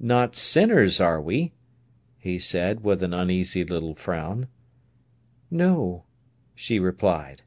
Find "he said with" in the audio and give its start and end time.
2.18-3.02